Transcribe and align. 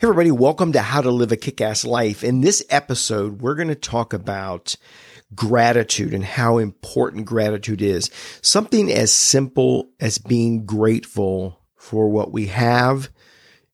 Hey, 0.00 0.06
everybody, 0.06 0.30
welcome 0.30 0.70
to 0.74 0.80
How 0.80 1.00
to 1.00 1.10
Live 1.10 1.32
a 1.32 1.36
Kick 1.36 1.60
Ass 1.60 1.84
Life. 1.84 2.22
In 2.22 2.40
this 2.40 2.64
episode, 2.70 3.42
we're 3.42 3.56
going 3.56 3.66
to 3.66 3.74
talk 3.74 4.12
about 4.12 4.76
gratitude 5.34 6.14
and 6.14 6.24
how 6.24 6.58
important 6.58 7.26
gratitude 7.26 7.82
is. 7.82 8.08
Something 8.40 8.92
as 8.92 9.10
simple 9.10 9.90
as 9.98 10.18
being 10.18 10.64
grateful 10.64 11.58
for 11.74 12.08
what 12.08 12.30
we 12.30 12.46
have, 12.46 13.10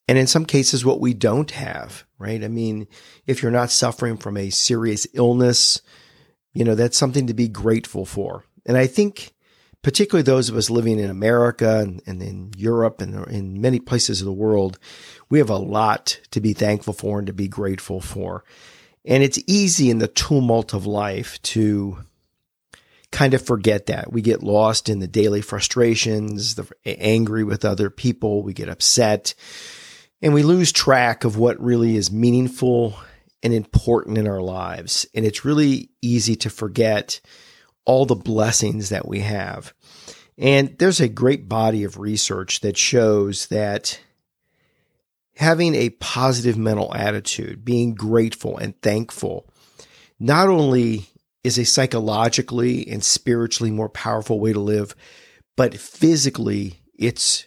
and 0.09 0.17
in 0.17 0.27
some 0.27 0.47
cases, 0.47 0.83
what 0.83 0.99
we 0.99 1.13
don't 1.13 1.51
have, 1.51 2.07
right? 2.19 2.43
I 2.43 2.49
mean, 2.49 2.87
if 3.27 3.43
you're 3.43 3.53
not 3.53 3.71
suffering 3.71 4.17
from 4.17 4.39
a 4.39 4.49
serious 4.49 5.07
illness, 5.13 5.83
you 6.55 6.65
know, 6.65 6.75
that's 6.75 6.97
something 6.97 7.27
to 7.27 7.35
be 7.35 7.49
grateful 7.49 8.07
for. 8.07 8.47
And 8.65 8.79
I 8.79 8.87
think 8.87 9.34
particularly 9.85 10.23
those 10.23 10.49
of 10.49 10.57
us 10.57 10.71
living 10.71 10.99
in 10.99 11.11
America 11.11 11.79
and, 11.79 12.03
and, 12.07 12.23
in 12.23 12.51
Europe 12.57 13.03
and 13.03 13.27
in 13.29 13.61
many 13.61 13.79
places 13.79 14.21
of 14.21 14.25
the 14.25 14.33
world, 14.33 14.79
we 15.29 15.39
have 15.39 15.51
a 15.51 15.57
lot 15.57 16.19
to 16.31 16.41
be 16.41 16.55
thankful 16.55 16.95
for 16.95 17.19
and 17.19 17.27
to 17.27 17.35
be 17.35 17.47
grateful 17.47 18.01
for. 18.01 18.45
And 19.05 19.23
it's 19.23 19.39
easy 19.47 19.91
in 19.91 19.99
the 19.99 20.09
tumult 20.09 20.73
of 20.73 20.87
life 20.87 21.41
to 21.43 21.99
kind 23.13 23.35
of 23.35 23.43
forget 23.43 23.87
that. 23.87 24.11
We 24.11 24.23
get 24.23 24.43
lost 24.43 24.89
in 24.89 25.01
the 25.01 25.07
daily 25.07 25.43
frustrations, 25.43 26.55
the 26.55 26.67
angry 26.87 27.45
with 27.45 27.67
other 27.67 27.91
people, 27.91 28.43
we 28.43 28.55
get 28.55 28.71
upset, 28.71 29.35
and 30.23 30.33
we 30.33 30.43
lose 30.43 30.73
track 30.73 31.25
of 31.25 31.37
what 31.37 31.63
really 31.63 31.97
is 31.97 32.11
meaningful 32.11 32.97
and 33.43 33.53
important 33.53 34.17
in 34.17 34.27
our 34.27 34.41
lives. 34.41 35.07
And 35.15 35.27
it's 35.27 35.45
really 35.45 35.91
easy 36.01 36.37
to 36.37 36.49
forget 36.49 37.21
all 37.85 38.07
the 38.07 38.15
blessings 38.15 38.89
that 38.89 39.07
we 39.07 39.21
have. 39.21 39.75
And 40.37 40.77
there's 40.79 41.01
a 41.01 41.09
great 41.09 41.49
body 41.49 41.85
of 41.85 41.99
research 41.99 42.61
that 42.61 42.77
shows 42.77 43.47
that 43.49 44.01
having 45.37 45.75
a 45.75 45.91
positive 45.91 46.57
mental 46.57 46.95
attitude, 46.95 47.65
being 47.65 47.95
grateful 47.95 48.57
and 48.57 48.81
thankful, 48.83 49.49
not 50.19 50.49
only 50.49 51.07
is 51.43 51.59
a 51.59 51.65
psychologically 51.65 52.89
and 52.89 53.05
spiritually 53.05 53.71
more 53.71 53.89
powerful 53.89 54.41
way 54.41 54.53
to 54.53 54.61
live, 54.61 54.97
but 55.57 55.77
physically, 55.77 56.81
it's 56.99 57.47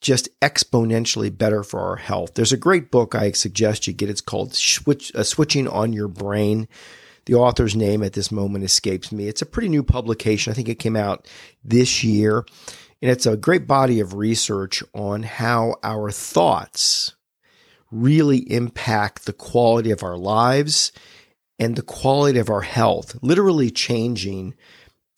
just 0.00 0.28
exponentially 0.40 1.36
better 1.36 1.62
for 1.62 1.80
our 1.80 1.96
health. 1.96 2.34
There's 2.34 2.52
a 2.52 2.58
great 2.58 2.90
book 2.90 3.14
I 3.14 3.32
suggest 3.32 3.86
you 3.86 3.94
get. 3.94 4.10
It's 4.10 4.20
called 4.20 4.54
Switch, 4.54 5.14
uh, 5.14 5.22
Switching 5.22 5.66
on 5.66 5.94
Your 5.94 6.08
Brain 6.08 6.68
the 7.26 7.34
author's 7.34 7.76
name 7.76 8.02
at 8.02 8.12
this 8.12 8.30
moment 8.30 8.64
escapes 8.64 9.12
me. 9.12 9.28
It's 9.28 9.42
a 9.42 9.46
pretty 9.46 9.68
new 9.68 9.82
publication. 9.82 10.50
I 10.50 10.54
think 10.54 10.68
it 10.68 10.78
came 10.78 10.96
out 10.96 11.26
this 11.62 12.04
year. 12.04 12.44
And 13.02 13.10
it's 13.10 13.26
a 13.26 13.36
great 13.36 13.66
body 13.66 14.00
of 14.00 14.14
research 14.14 14.82
on 14.94 15.22
how 15.22 15.76
our 15.82 16.10
thoughts 16.10 17.14
really 17.90 18.38
impact 18.50 19.26
the 19.26 19.32
quality 19.32 19.90
of 19.90 20.02
our 20.02 20.16
lives 20.16 20.90
and 21.58 21.76
the 21.76 21.82
quality 21.82 22.38
of 22.38 22.50
our 22.50 22.62
health, 22.62 23.16
literally 23.22 23.70
changing, 23.70 24.54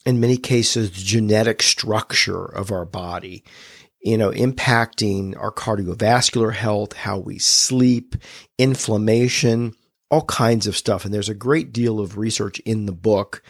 in 0.04 0.20
many 0.20 0.36
cases, 0.36 0.90
the 0.90 1.00
genetic 1.00 1.62
structure 1.62 2.44
of 2.44 2.70
our 2.70 2.84
body 2.84 3.44
you 4.06 4.16
know, 4.16 4.30
impacting 4.30 5.36
our 5.36 5.50
cardiovascular 5.50 6.52
health, 6.52 6.92
how 6.92 7.18
we 7.18 7.40
sleep, 7.40 8.14
inflammation, 8.56 9.74
all 10.10 10.22
kinds 10.22 10.66
of 10.66 10.76
stuff. 10.76 11.04
And 11.04 11.12
there's 11.12 11.28
a 11.28 11.34
great 11.34 11.72
deal 11.72 12.00
of 12.00 12.18
research 12.18 12.58
in 12.60 12.86
the 12.86 12.92
book. 12.92 13.42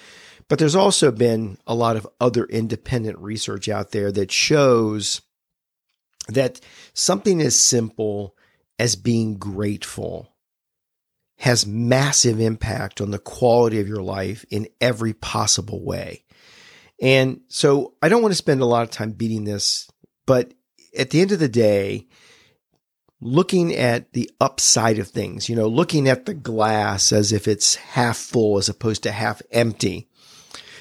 But 0.48 0.58
there's 0.58 0.76
also 0.76 1.10
been 1.10 1.58
a 1.66 1.74
lot 1.74 1.96
of 1.96 2.06
other 2.20 2.44
independent 2.44 3.18
research 3.18 3.68
out 3.68 3.90
there 3.90 4.12
that 4.12 4.30
shows 4.30 5.20
that 6.28 6.60
something 6.94 7.40
as 7.40 7.58
simple 7.58 8.36
as 8.78 8.96
being 8.96 9.38
grateful 9.38 10.32
has 11.38 11.66
massive 11.66 12.40
impact 12.40 13.00
on 13.00 13.10
the 13.10 13.18
quality 13.18 13.80
of 13.80 13.88
your 13.88 14.02
life 14.02 14.44
in 14.50 14.68
every 14.80 15.12
possible 15.12 15.84
way. 15.84 16.24
And 17.00 17.40
so 17.48 17.94
I 18.00 18.08
don't 18.08 18.22
want 18.22 18.32
to 18.32 18.36
spend 18.36 18.62
a 18.62 18.66
lot 18.66 18.82
of 18.82 18.90
time 18.90 19.12
beating 19.12 19.44
this, 19.44 19.88
but 20.26 20.54
at 20.96 21.10
the 21.10 21.20
end 21.20 21.32
of 21.32 21.38
the 21.38 21.48
day, 21.48 22.06
looking 23.20 23.74
at 23.74 24.12
the 24.12 24.30
upside 24.40 24.98
of 24.98 25.08
things, 25.08 25.48
you 25.48 25.56
know, 25.56 25.68
looking 25.68 26.08
at 26.08 26.26
the 26.26 26.34
glass 26.34 27.12
as 27.12 27.32
if 27.32 27.48
it's 27.48 27.76
half 27.76 28.16
full 28.16 28.58
as 28.58 28.68
opposed 28.68 29.02
to 29.04 29.12
half 29.12 29.40
empty. 29.50 30.08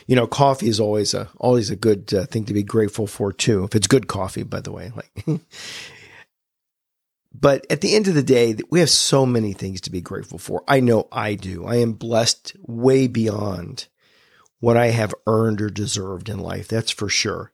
You 0.07 0.15
know, 0.15 0.27
coffee 0.27 0.67
is 0.67 0.79
always 0.79 1.13
a 1.13 1.29
always 1.37 1.71
a 1.71 1.75
good 1.75 2.13
uh, 2.13 2.25
thing 2.25 2.45
to 2.45 2.53
be 2.53 2.63
grateful 2.63 3.07
for 3.07 3.33
too. 3.33 3.63
If 3.63 3.75
it's 3.75 3.87
good 3.87 4.07
coffee, 4.07 4.43
by 4.43 4.61
the 4.61 4.71
way, 4.71 4.91
like. 4.95 5.25
but 7.33 7.65
at 7.71 7.81
the 7.81 7.95
end 7.95 8.07
of 8.07 8.13
the 8.13 8.21
day, 8.21 8.55
we 8.69 8.79
have 8.79 8.89
so 8.89 9.25
many 9.25 9.53
things 9.53 9.81
to 9.81 9.91
be 9.91 10.01
grateful 10.01 10.37
for. 10.37 10.63
I 10.67 10.79
know 10.79 11.07
I 11.11 11.33
do. 11.33 11.65
I 11.65 11.77
am 11.77 11.93
blessed 11.93 12.55
way 12.61 13.07
beyond 13.07 13.87
what 14.59 14.77
I 14.77 14.87
have 14.87 15.13
earned 15.25 15.61
or 15.61 15.69
deserved 15.69 16.29
in 16.29 16.39
life. 16.39 16.67
That's 16.67 16.91
for 16.91 17.09
sure. 17.09 17.51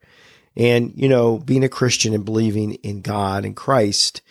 And, 0.55 0.91
you 0.95 1.07
know, 1.07 1.37
being 1.39 1.63
a 1.63 1.69
Christian 1.69 2.13
and 2.13 2.25
believing 2.25 2.73
in 2.75 3.01
God 3.01 3.45
and 3.45 3.55
Christ, 3.55 4.21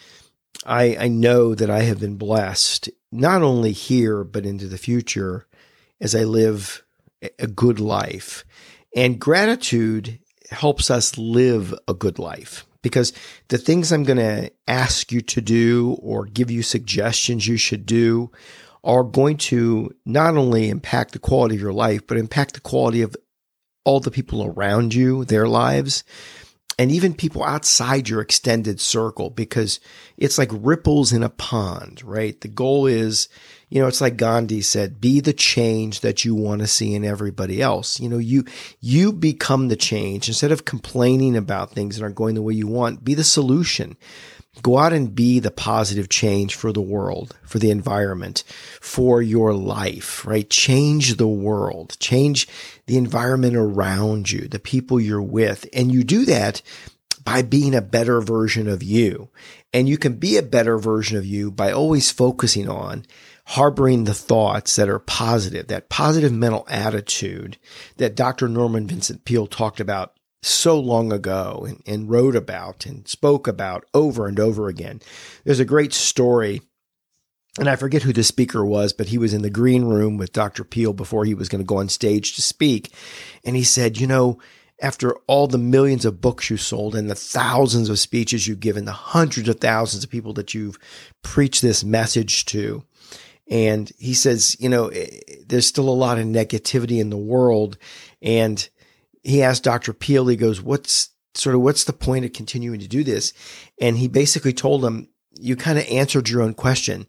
I, 0.64 0.96
I 0.98 1.08
know 1.08 1.54
that 1.54 1.70
I 1.70 1.82
have 1.82 2.00
been 2.00 2.16
blessed 2.16 2.90
not 3.12 3.42
only 3.42 3.72
here, 3.72 4.24
but 4.24 4.46
into 4.46 4.66
the 4.66 4.78
future 4.78 5.46
as 6.00 6.14
I 6.14 6.24
live 6.24 6.84
a 7.38 7.46
good 7.46 7.80
life. 7.80 8.44
And 8.94 9.20
gratitude 9.20 10.18
helps 10.50 10.90
us 10.90 11.16
live 11.16 11.74
a 11.86 11.94
good 11.94 12.18
life 12.18 12.66
because 12.82 13.12
the 13.48 13.58
things 13.58 13.92
I'm 13.92 14.04
going 14.04 14.18
to 14.18 14.50
ask 14.66 15.12
you 15.12 15.20
to 15.22 15.40
do 15.40 15.98
or 16.00 16.24
give 16.24 16.50
you 16.50 16.62
suggestions 16.62 17.46
you 17.46 17.56
should 17.56 17.86
do 17.86 18.30
are 18.82 19.04
going 19.04 19.36
to 19.36 19.94
not 20.06 20.36
only 20.36 20.70
impact 20.70 21.12
the 21.12 21.18
quality 21.18 21.54
of 21.54 21.60
your 21.60 21.72
life, 21.72 22.06
but 22.06 22.16
impact 22.16 22.54
the 22.54 22.60
quality 22.60 23.02
of 23.02 23.14
all 23.84 24.00
the 24.00 24.10
people 24.10 24.44
around 24.44 24.94
you, 24.94 25.24
their 25.24 25.46
lives 25.46 26.04
and 26.78 26.90
even 26.90 27.14
people 27.14 27.44
outside 27.44 28.08
your 28.08 28.20
extended 28.20 28.80
circle 28.80 29.30
because 29.30 29.80
it's 30.16 30.38
like 30.38 30.50
ripples 30.52 31.12
in 31.12 31.22
a 31.22 31.28
pond, 31.28 32.02
right? 32.02 32.40
The 32.40 32.48
goal 32.48 32.86
is, 32.86 33.28
you 33.68 33.80
know, 33.80 33.88
it's 33.88 34.00
like 34.00 34.16
Gandhi 34.16 34.62
said, 34.62 35.00
be 35.00 35.20
the 35.20 35.32
change 35.32 36.00
that 36.00 36.24
you 36.24 36.34
want 36.34 36.62
to 36.62 36.66
see 36.66 36.94
in 36.94 37.04
everybody 37.04 37.60
else. 37.60 38.00
You 38.00 38.08
know, 38.08 38.18
you, 38.18 38.44
you 38.80 39.12
become 39.12 39.68
the 39.68 39.76
change 39.76 40.28
instead 40.28 40.52
of 40.52 40.64
complaining 40.64 41.36
about 41.36 41.72
things 41.72 41.96
that 41.96 42.02
aren't 42.02 42.16
going 42.16 42.34
the 42.34 42.42
way 42.42 42.54
you 42.54 42.66
want, 42.66 43.04
be 43.04 43.14
the 43.14 43.24
solution. 43.24 43.96
Go 44.62 44.78
out 44.78 44.92
and 44.92 45.14
be 45.14 45.38
the 45.38 45.52
positive 45.52 46.08
change 46.08 46.56
for 46.56 46.72
the 46.72 46.82
world, 46.82 47.38
for 47.44 47.58
the 47.58 47.70
environment, 47.70 48.42
for 48.80 49.22
your 49.22 49.54
life, 49.54 50.26
right? 50.26 50.50
Change 50.50 51.16
the 51.16 51.28
world, 51.28 51.96
change 52.00 52.48
the 52.86 52.96
environment 52.96 53.54
around 53.54 54.30
you, 54.30 54.48
the 54.48 54.58
people 54.58 55.00
you're 55.00 55.22
with. 55.22 55.66
And 55.72 55.92
you 55.92 56.02
do 56.02 56.24
that 56.24 56.62
by 57.22 57.42
being 57.42 57.74
a 57.74 57.80
better 57.80 58.20
version 58.20 58.68
of 58.68 58.82
you. 58.82 59.28
And 59.72 59.88
you 59.88 59.96
can 59.96 60.14
be 60.14 60.36
a 60.36 60.42
better 60.42 60.78
version 60.78 61.16
of 61.16 61.24
you 61.24 61.50
by 61.50 61.70
always 61.70 62.10
focusing 62.10 62.68
on 62.68 63.04
harboring 63.46 64.04
the 64.04 64.14
thoughts 64.14 64.76
that 64.76 64.88
are 64.88 64.98
positive, 64.98 65.68
that 65.68 65.88
positive 65.88 66.32
mental 66.32 66.66
attitude 66.68 67.56
that 67.96 68.14
Dr. 68.14 68.48
Norman 68.48 68.86
Vincent 68.86 69.24
Peale 69.24 69.46
talked 69.46 69.80
about 69.80 70.14
so 70.42 70.78
long 70.78 71.12
ago 71.12 71.66
and, 71.68 71.82
and, 71.86 72.10
wrote 72.10 72.34
about 72.34 72.86
and 72.86 73.06
spoke 73.06 73.46
about 73.46 73.84
over 73.92 74.26
and 74.26 74.40
over 74.40 74.68
again. 74.68 75.00
There's 75.44 75.60
a 75.60 75.66
great 75.66 75.92
story, 75.92 76.62
and 77.58 77.68
I 77.68 77.76
forget 77.76 78.02
who 78.02 78.12
the 78.12 78.24
speaker 78.24 78.64
was, 78.64 78.92
but 78.92 79.08
he 79.08 79.18
was 79.18 79.34
in 79.34 79.42
the 79.42 79.50
green 79.50 79.84
room 79.84 80.16
with 80.16 80.32
Dr. 80.32 80.64
Peale 80.64 80.94
before 80.94 81.24
he 81.24 81.34
was 81.34 81.48
going 81.48 81.60
to 81.60 81.66
go 81.66 81.76
on 81.76 81.88
stage 81.88 82.34
to 82.36 82.42
speak. 82.42 82.92
And 83.44 83.54
he 83.54 83.64
said, 83.64 84.00
You 84.00 84.06
know, 84.06 84.38
after 84.80 85.12
all 85.26 85.46
the 85.46 85.58
millions 85.58 86.04
of 86.04 86.20
books 86.20 86.48
you 86.48 86.56
sold 86.56 86.94
and 86.94 87.10
the 87.10 87.14
thousands 87.14 87.90
of 87.90 87.98
speeches 87.98 88.46
you've 88.46 88.60
given, 88.60 88.86
the 88.86 88.92
hundreds 88.92 89.48
of 89.48 89.60
thousands 89.60 90.04
of 90.04 90.10
people 90.10 90.32
that 90.34 90.54
you've 90.54 90.78
preached 91.22 91.60
this 91.60 91.84
message 91.84 92.46
to, 92.46 92.82
and 93.50 93.90
he 93.98 94.14
says, 94.14 94.56
you 94.60 94.68
know, 94.68 94.88
eh, 94.88 95.18
there's 95.46 95.66
still 95.66 95.88
a 95.88 95.90
lot 95.90 96.18
of 96.18 96.24
negativity 96.24 97.00
in 97.00 97.10
the 97.10 97.16
world. 97.16 97.76
And 98.22 98.66
he 99.22 99.42
asked 99.42 99.64
Dr. 99.64 99.92
Peale, 99.92 100.26
he 100.26 100.36
goes, 100.36 100.60
what's 100.60 101.10
sort 101.34 101.54
of 101.54 101.62
what's 101.62 101.84
the 101.84 101.92
point 101.92 102.24
of 102.24 102.32
continuing 102.32 102.80
to 102.80 102.88
do 102.88 103.04
this? 103.04 103.32
And 103.80 103.96
he 103.96 104.08
basically 104.08 104.52
told 104.52 104.84
him, 104.84 105.08
you 105.38 105.56
kind 105.56 105.78
of 105.78 105.86
answered 105.88 106.28
your 106.28 106.42
own 106.42 106.54
question. 106.54 107.06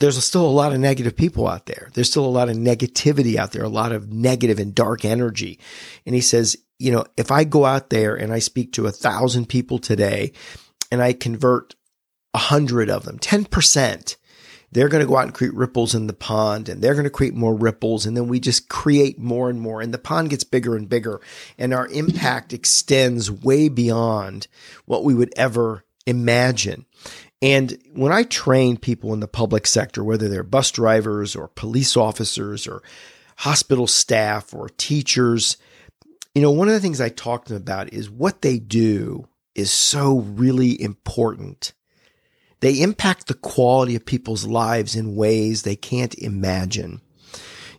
There's 0.00 0.22
still 0.24 0.46
a 0.46 0.50
lot 0.50 0.72
of 0.72 0.80
negative 0.80 1.16
people 1.16 1.46
out 1.46 1.66
there. 1.66 1.90
There's 1.94 2.10
still 2.10 2.24
a 2.24 2.26
lot 2.26 2.48
of 2.48 2.56
negativity 2.56 3.36
out 3.36 3.52
there, 3.52 3.62
a 3.62 3.68
lot 3.68 3.92
of 3.92 4.12
negative 4.12 4.58
and 4.58 4.74
dark 4.74 5.04
energy. 5.04 5.60
And 6.04 6.14
he 6.14 6.20
says, 6.20 6.56
you 6.78 6.90
know, 6.90 7.04
if 7.16 7.30
I 7.30 7.44
go 7.44 7.64
out 7.64 7.90
there 7.90 8.16
and 8.16 8.32
I 8.32 8.40
speak 8.40 8.72
to 8.72 8.86
a 8.86 8.92
thousand 8.92 9.48
people 9.48 9.78
today 9.78 10.32
and 10.90 11.00
I 11.00 11.12
convert 11.12 11.76
a 12.34 12.38
hundred 12.38 12.90
of 12.90 13.04
them, 13.04 13.18
10%, 13.18 14.16
they're 14.72 14.88
going 14.88 15.02
to 15.02 15.08
go 15.08 15.16
out 15.16 15.24
and 15.24 15.34
create 15.34 15.54
ripples 15.54 15.94
in 15.94 16.06
the 16.06 16.12
pond 16.12 16.68
and 16.68 16.82
they're 16.82 16.94
going 16.94 17.04
to 17.04 17.10
create 17.10 17.34
more 17.34 17.54
ripples. 17.54 18.06
And 18.06 18.16
then 18.16 18.26
we 18.26 18.40
just 18.40 18.68
create 18.68 19.18
more 19.18 19.48
and 19.48 19.60
more 19.60 19.80
and 19.80 19.94
the 19.94 19.98
pond 19.98 20.30
gets 20.30 20.44
bigger 20.44 20.74
and 20.74 20.88
bigger 20.88 21.20
and 21.58 21.72
our 21.72 21.86
impact 21.88 22.52
extends 22.52 23.30
way 23.30 23.68
beyond 23.68 24.48
what 24.86 25.04
we 25.04 25.14
would 25.14 25.32
ever 25.36 25.84
imagine. 26.06 26.86
And 27.40 27.76
when 27.92 28.12
I 28.12 28.22
train 28.22 28.76
people 28.76 29.12
in 29.12 29.20
the 29.20 29.28
public 29.28 29.66
sector, 29.66 30.04
whether 30.04 30.28
they're 30.28 30.44
bus 30.44 30.70
drivers 30.70 31.34
or 31.34 31.48
police 31.48 31.96
officers 31.96 32.66
or 32.66 32.82
hospital 33.38 33.86
staff 33.86 34.54
or 34.54 34.68
teachers, 34.68 35.56
you 36.34 36.40
know, 36.40 36.52
one 36.52 36.68
of 36.68 36.74
the 36.74 36.80
things 36.80 37.00
I 37.00 37.08
talk 37.08 37.44
to 37.46 37.54
them 37.54 37.62
about 37.62 37.92
is 37.92 38.08
what 38.08 38.42
they 38.42 38.58
do 38.58 39.26
is 39.54 39.70
so 39.70 40.20
really 40.20 40.80
important. 40.80 41.72
They 42.62 42.80
impact 42.80 43.26
the 43.26 43.34
quality 43.34 43.94
of 43.96 44.06
people's 44.06 44.46
lives 44.46 44.96
in 44.96 45.16
ways 45.16 45.62
they 45.62 45.76
can't 45.76 46.14
imagine. 46.14 47.02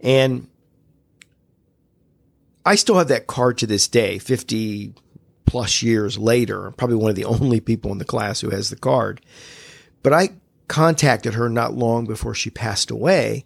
And 0.00 0.48
I 2.64 2.74
still 2.74 2.98
have 2.98 3.08
that 3.08 3.26
card 3.26 3.58
to 3.58 3.66
this 3.66 3.88
day, 3.88 4.18
50 4.18 4.94
plus 5.46 5.82
years 5.82 6.18
later. 6.18 6.70
probably 6.72 6.96
one 6.96 7.10
of 7.10 7.16
the 7.16 7.24
only 7.24 7.60
people 7.60 7.92
in 7.92 7.98
the 7.98 8.04
class 8.04 8.40
who 8.40 8.50
has 8.50 8.70
the 8.70 8.76
card. 8.76 9.20
But 10.02 10.12
I 10.12 10.30
contacted 10.68 11.34
her 11.34 11.48
not 11.48 11.74
long 11.74 12.06
before 12.06 12.34
she 12.34 12.50
passed 12.50 12.90
away 12.90 13.44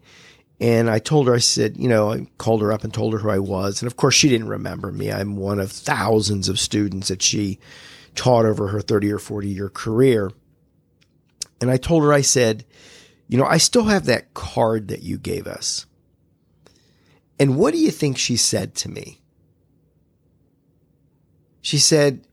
and 0.63 0.89
I 0.89 1.01
told 1.01 1.27
her, 1.27 1.35
I 1.35 1.39
said, 1.39 1.77
you 1.77 1.89
know, 1.89 2.13
I 2.13 2.29
called 2.39 2.63
her 2.63 2.71
up 2.71 2.85
and 2.85 2.95
told 2.95 3.15
her 3.15 3.19
who 3.19 3.31
I 3.31 3.41
was. 3.41 3.83
And 3.83 3.89
of 3.89 3.97
course, 3.97 4.15
she 4.15 4.29
didn't 4.29 4.47
remember 4.47 4.93
me. 4.93 5.11
I'm 5.11 5.35
one 5.35 5.59
of 5.59 5.73
thousands 5.73 6.49
of 6.49 6.61
students 6.61 7.09
that 7.09 7.21
she 7.21 7.59
taught 8.15 8.45
over 8.45 8.69
her 8.69 8.81
30 8.81 9.13
or 9.13 9.19
40 9.19 9.49
year 9.49 9.69
career. 9.69 10.31
And 11.61 11.69
I 11.69 11.79
told 11.79 12.05
her, 12.05 12.13
I 12.13 12.21
said, 12.21 12.65
you 13.33 13.39
know, 13.39 13.47
I 13.47 13.57
still 13.57 13.85
have 13.85 14.05
that 14.05 14.35
card 14.35 14.89
that 14.89 15.03
you 15.03 15.17
gave 15.17 15.47
us. 15.47 15.87
And 17.39 17.57
what 17.57 17.73
do 17.73 17.79
you 17.79 17.91
think 17.91 18.19
she 18.19 18.37
said 18.37 18.75
to 18.77 18.91
me? 18.91 19.23
She 21.61 21.79
said, 21.79 22.27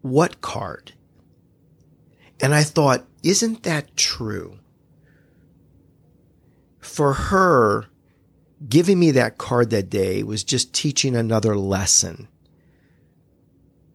What 0.00 0.40
card? 0.40 0.92
And 2.40 2.54
I 2.54 2.62
thought, 2.62 3.06
isn't 3.22 3.64
that 3.64 3.96
true? 3.96 4.58
for 6.96 7.12
her, 7.12 7.84
giving 8.66 8.98
me 8.98 9.10
that 9.10 9.36
card 9.36 9.68
that 9.68 9.90
day 9.90 10.22
was 10.22 10.42
just 10.42 10.72
teaching 10.72 11.14
another 11.14 11.54
lesson. 11.54 12.26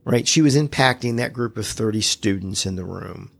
Right? 0.03 0.27
She 0.27 0.43
was 0.43 0.55
impacting 0.55 1.17
that 1.17 1.33
group 1.33 1.57
of 1.57 1.65
30 1.65 2.01
students 2.01 2.65
in 2.65 2.75
the 2.75 2.85
room, 2.85 3.31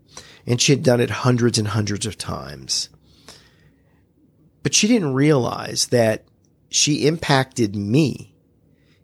and 0.47 0.59
she 0.59 0.71
had 0.71 0.81
done 0.81 0.99
it 0.99 1.11
hundreds 1.11 1.59
and 1.59 1.67
hundreds 1.67 2.07
of 2.07 2.17
times. 2.17 2.89
But 4.63 4.73
she 4.73 4.87
didn't 4.87 5.13
realize 5.13 5.87
that 5.87 6.23
she 6.69 7.07
impacted 7.07 7.75
me 7.75 8.33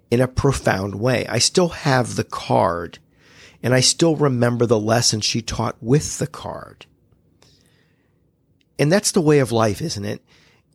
in 0.09 0.21
a 0.21 0.27
profound 0.27 0.95
way. 0.95 1.25
I 1.27 1.39
still 1.39 1.69
have 1.69 2.15
the 2.15 2.24
card, 2.24 3.00
and 3.62 3.74
I 3.74 3.80
still 3.81 4.15
remember 4.15 4.65
the 4.65 4.80
lesson 4.80 5.21
she 5.21 5.42
taught 5.42 5.75
with 5.81 6.18
the 6.18 6.27
card. 6.27 6.86
And 8.80 8.92
that's 8.92 9.12
the 9.12 9.21
way 9.21 9.39
of 9.39 9.51
life, 9.51 9.81
isn't 9.81 10.06
it? 10.06 10.21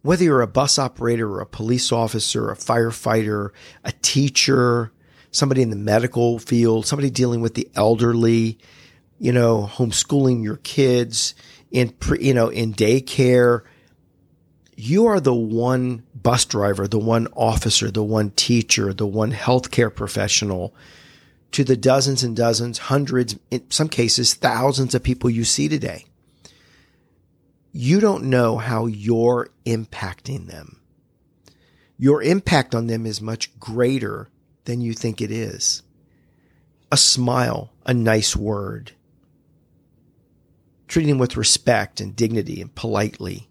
Whether 0.02 0.24
you're 0.24 0.42
a 0.42 0.48
bus 0.48 0.78
operator 0.78 1.30
or 1.30 1.40
a 1.40 1.46
police 1.46 1.92
officer, 1.92 2.50
a 2.50 2.56
firefighter, 2.56 3.50
a 3.84 3.92
teacher, 4.02 4.92
somebody 5.30 5.62
in 5.62 5.70
the 5.70 5.76
medical 5.76 6.40
field, 6.40 6.86
somebody 6.86 7.08
dealing 7.08 7.40
with 7.40 7.54
the 7.54 7.70
elderly, 7.76 8.58
you 9.20 9.32
know, 9.32 9.70
homeschooling 9.72 10.42
your 10.42 10.56
kids 10.56 11.34
in, 11.70 11.94
you 12.18 12.34
know, 12.34 12.48
in 12.48 12.74
daycare, 12.74 13.62
you 14.82 15.06
are 15.06 15.20
the 15.20 15.34
one 15.34 16.04
bus 16.14 16.44
driver, 16.44 16.88
the 16.88 16.98
one 16.98 17.28
officer, 17.34 17.90
the 17.90 18.02
one 18.02 18.30
teacher, 18.30 18.92
the 18.92 19.06
one 19.06 19.32
healthcare 19.32 19.94
professional 19.94 20.74
to 21.52 21.64
the 21.64 21.76
dozens 21.76 22.22
and 22.22 22.36
dozens, 22.36 22.78
hundreds, 22.78 23.38
in 23.50 23.70
some 23.70 23.88
cases, 23.88 24.34
thousands 24.34 24.94
of 24.94 25.02
people 25.02 25.28
you 25.28 25.44
see 25.44 25.68
today 25.68 26.06
you 27.72 28.00
don't 28.00 28.24
know 28.24 28.58
how 28.58 28.86
you're 28.86 29.48
impacting 29.64 30.46
them. 30.46 30.78
Your 31.96 32.22
impact 32.22 32.74
on 32.74 32.86
them 32.86 33.06
is 33.06 33.20
much 33.20 33.58
greater 33.58 34.28
than 34.64 34.80
you 34.80 34.92
think 34.92 35.20
it 35.20 35.30
is. 35.30 35.82
A 36.90 36.96
smile, 36.96 37.72
a 37.86 37.94
nice 37.94 38.36
word, 38.36 38.92
treating 40.86 41.08
them 41.08 41.18
with 41.18 41.36
respect 41.36 42.00
and 42.00 42.14
dignity 42.14 42.60
and 42.60 42.74
politely. 42.74 43.48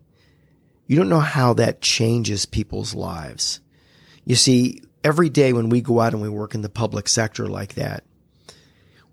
You 0.91 0.97
don't 0.97 1.07
know 1.07 1.21
how 1.21 1.53
that 1.53 1.79
changes 1.79 2.45
people's 2.45 2.93
lives. 2.93 3.61
You 4.25 4.35
see, 4.35 4.81
every 5.05 5.29
day 5.29 5.53
when 5.53 5.69
we 5.69 5.79
go 5.79 6.01
out 6.01 6.11
and 6.11 6.21
we 6.21 6.27
work 6.27 6.53
in 6.53 6.63
the 6.63 6.67
public 6.67 7.07
sector 7.07 7.47
like 7.47 7.75
that, 7.75 8.03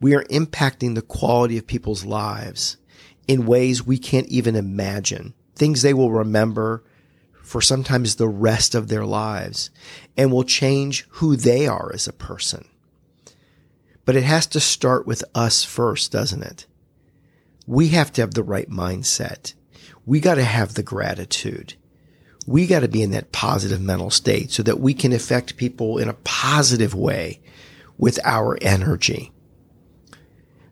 we 0.01 0.17
are 0.17 0.25
impacting 0.25 0.97
the 0.97 1.03
quality 1.03 1.57
of 1.57 1.69
people's 1.69 2.05
lives 2.05 2.79
in 3.29 3.47
ways 3.47 3.87
we 3.87 3.97
can't 3.97 4.27
even 4.27 4.57
imagine, 4.57 5.35
things 5.55 5.83
they 5.83 5.95
will 5.95 6.11
remember 6.11 6.83
for 7.45 7.61
sometimes 7.61 8.17
the 8.17 8.27
rest 8.27 8.75
of 8.75 8.89
their 8.89 9.07
lives 9.07 9.71
and 10.17 10.33
will 10.33 10.43
change 10.43 11.07
who 11.11 11.37
they 11.37 11.69
are 11.69 11.93
as 11.95 12.09
a 12.09 12.13
person. 12.13 12.67
But 14.05 14.17
it 14.17 14.25
has 14.25 14.49
to 14.49 14.59
start 14.59 15.07
with 15.07 15.23
us 15.33 15.63
first, 15.63 16.11
doesn't 16.11 16.43
it? 16.43 16.67
We 17.69 17.91
have 17.91 18.11
to 18.15 18.23
have 18.23 18.35
the 18.35 18.43
right 18.43 18.69
mindset. 18.69 19.55
We 20.09 20.21
got 20.21 20.37
to 20.37 20.45
have 20.45 20.73
the 20.73 20.83
gratitude. 20.83 21.75
We 22.47 22.67
got 22.67 22.81
to 22.81 22.89
be 22.89 23.03
in 23.03 23.11
that 23.11 23.31
positive 23.31 23.83
mental 23.83 24.09
state 24.09 24.51
so 24.51 24.63
that 24.63 24.81
we 24.81 24.95
can 24.95 25.13
affect 25.13 25.59
people 25.59 25.99
in 25.99 26.09
a 26.09 26.15
positive 26.15 26.95
way 26.95 27.43
with 27.99 28.19
our 28.25 28.57
energy. 28.63 29.33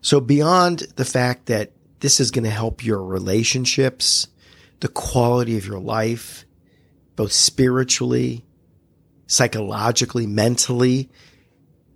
So 0.01 0.19
beyond 0.19 0.87
the 0.95 1.05
fact 1.05 1.45
that 1.45 1.71
this 1.99 2.19
is 2.19 2.31
going 2.31 2.45
to 2.45 2.49
help 2.49 2.83
your 2.83 3.03
relationships, 3.03 4.27
the 4.79 4.87
quality 4.87 5.55
of 5.55 5.67
your 5.67 5.79
life, 5.79 6.43
both 7.15 7.31
spiritually, 7.31 8.43
psychologically, 9.27 10.25
mentally. 10.25 11.11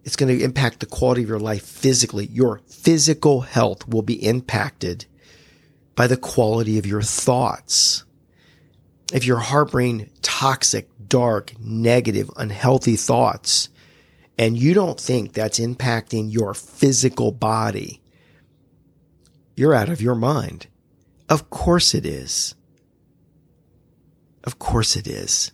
It's 0.04 0.16
going 0.16 0.38
to 0.38 0.44
impact 0.44 0.80
the 0.80 0.86
quality 0.86 1.24
of 1.24 1.30
your 1.30 1.40
life 1.40 1.64
physically. 1.64 2.28
Your 2.28 2.62
physical 2.68 3.42
health 3.42 3.88
will 3.88 4.04
be 4.04 4.24
impacted 4.24 5.08
by 6.02 6.08
the 6.08 6.18
quality 6.18 6.80
of 6.80 6.88
your 6.88 7.04
thoughts. 7.04 8.06
If 9.14 9.24
you're 9.24 9.38
harboring 9.38 10.10
toxic, 10.24 10.90
dark, 11.08 11.54
negative, 11.60 12.28
unhealthy 12.38 12.96
thoughts, 12.96 13.70
and 14.36 14.58
you 14.58 14.74
don't 14.74 15.00
think 15.00 15.34
that's 15.34 15.60
impacting 15.60 16.34
your 16.34 16.56
physical 16.56 17.32
body, 17.32 18.02
you're 19.56 19.76
out 19.76 19.90
of 19.90 20.02
your 20.02 20.16
mind. 20.16 20.66
Of 21.30 21.52
course 21.52 21.94
it 21.94 22.08
is. 22.08 22.56
Of 24.44 24.58
course 24.58 24.96
it 24.96 25.06
is. 25.06 25.52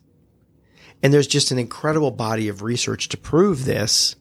And 1.04 1.14
there's 1.14 1.28
just 1.28 1.52
an 1.52 1.60
incredible 1.60 2.12
body 2.12 2.48
of 2.48 2.62
research 2.62 3.10
to 3.10 3.18
prove 3.18 3.66
this, 3.66 4.16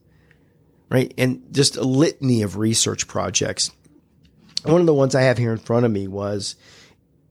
right? 0.88 1.14
And 1.16 1.54
just 1.54 1.76
a 1.76 1.84
litany 1.84 2.42
of 2.42 2.56
research 2.56 3.06
projects. 3.06 3.70
One 4.66 4.80
of 4.80 4.86
the 4.86 4.94
ones 4.94 5.14
I 5.14 5.22
have 5.22 5.38
here 5.38 5.52
in 5.52 5.58
front 5.58 5.86
of 5.86 5.92
me 5.92 6.08
was 6.08 6.56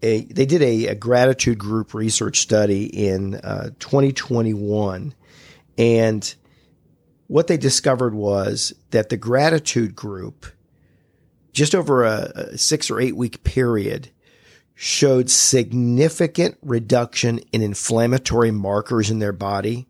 a, 0.02 0.24
they 0.24 0.46
did 0.46 0.62
a, 0.62 0.88
a 0.88 0.96
gratitude 0.96 1.58
group 1.58 1.94
research 1.94 2.40
study 2.40 2.86
in 2.86 3.36
uh, 3.36 3.72
2021. 3.80 5.14
And 5.78 6.36
what 7.28 7.48
they 7.48 7.58
discovered 7.58 8.14
was 8.14 8.74
that 8.92 9.10
the 9.10 9.18
gratitude 9.18 9.96
group 9.96 10.46
just 11.52 11.76
over 11.76 12.06
a, 12.06 12.32
a 12.36 12.58
six 12.58 12.90
or 12.90 13.02
eight 13.02 13.18
week 13.18 13.44
period 13.44 14.12
showed 14.74 15.30
significant 15.30 16.58
reduction 16.62 17.40
in 17.52 17.62
inflammatory 17.62 18.52
markers 18.52 19.12
in 19.12 19.20
their 19.20 19.34
body. 19.34 19.88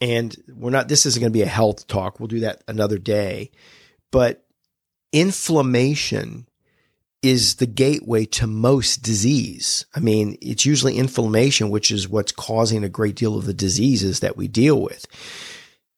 And 0.00 0.36
we're 0.48 0.70
not, 0.70 0.88
this 0.88 1.06
isn't 1.06 1.20
going 1.20 1.32
to 1.32 1.36
be 1.36 1.42
a 1.42 1.46
health 1.46 1.86
talk. 1.86 2.18
We'll 2.18 2.26
do 2.26 2.40
that 2.40 2.64
another 2.66 2.98
day. 2.98 3.52
But 4.10 4.44
inflammation 5.12 6.48
is 7.24 7.56
the 7.56 7.66
gateway 7.66 8.26
to 8.26 8.46
most 8.46 9.02
disease. 9.02 9.86
I 9.94 10.00
mean, 10.00 10.36
it's 10.40 10.66
usually 10.66 10.98
inflammation, 10.98 11.70
which 11.70 11.90
is 11.90 12.08
what's 12.08 12.32
causing 12.32 12.84
a 12.84 12.88
great 12.88 13.16
deal 13.16 13.36
of 13.36 13.46
the 13.46 13.54
diseases 13.54 14.20
that 14.20 14.36
we 14.36 14.46
deal 14.46 14.80
with 14.80 15.06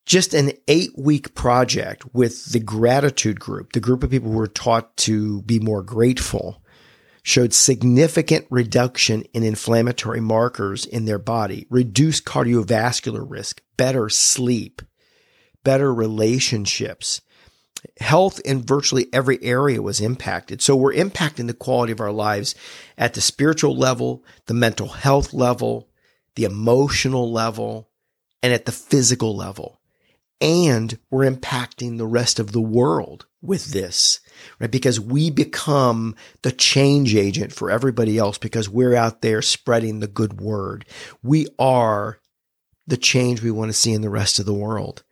just 0.06 0.34
an 0.34 0.52
eight 0.68 0.96
week 0.96 1.34
project 1.34 2.14
with 2.14 2.52
the 2.52 2.60
gratitude 2.60 3.40
group, 3.40 3.72
the 3.72 3.80
group 3.80 4.04
of 4.04 4.10
people 4.10 4.30
who 4.30 4.38
were 4.38 4.46
taught 4.46 4.96
to 4.96 5.42
be 5.42 5.58
more 5.58 5.82
grateful, 5.82 6.62
showed 7.24 7.52
significant 7.52 8.46
reduction 8.50 9.22
in 9.34 9.42
inflammatory 9.42 10.20
markers 10.20 10.86
in 10.86 11.04
their 11.04 11.18
body, 11.18 11.66
reduced 11.68 12.24
cardiovascular 12.24 13.28
risk, 13.28 13.60
better 13.76 14.08
sleep, 14.08 14.80
better 15.64 15.92
relationships. 15.92 17.20
Health 18.00 18.40
in 18.44 18.62
virtually 18.62 19.08
every 19.12 19.42
area 19.42 19.82
was 19.82 20.00
impacted. 20.00 20.62
So 20.62 20.76
we're 20.76 20.94
impacting 20.94 21.46
the 21.46 21.54
quality 21.54 21.92
of 21.92 22.00
our 22.00 22.12
lives 22.12 22.54
at 22.96 23.14
the 23.14 23.20
spiritual 23.20 23.76
level, 23.76 24.24
the 24.46 24.54
mental 24.54 24.88
health 24.88 25.32
level, 25.32 25.88
the 26.34 26.44
emotional 26.44 27.32
level, 27.32 27.88
and 28.42 28.52
at 28.52 28.66
the 28.66 28.72
physical 28.72 29.36
level. 29.36 29.80
And 30.40 30.98
we're 31.10 31.30
impacting 31.30 31.96
the 31.96 32.06
rest 32.06 32.38
of 32.38 32.52
the 32.52 32.60
world 32.60 33.26
with 33.40 33.72
this, 33.72 34.20
right? 34.60 34.70
Because 34.70 35.00
we 35.00 35.30
become 35.30 36.14
the 36.42 36.52
change 36.52 37.14
agent 37.14 37.52
for 37.52 37.70
everybody 37.70 38.18
else 38.18 38.36
because 38.36 38.68
we're 38.68 38.94
out 38.94 39.22
there 39.22 39.40
spreading 39.40 40.00
the 40.00 40.06
good 40.06 40.40
word. 40.40 40.84
We 41.22 41.46
are 41.58 42.18
the 42.86 42.96
change 42.96 43.42
we 43.42 43.50
want 43.50 43.70
to 43.70 43.72
see 43.72 43.92
in 43.92 44.02
the 44.02 44.10
rest 44.10 44.38
of 44.38 44.46
the 44.46 44.54
world. 44.54 45.02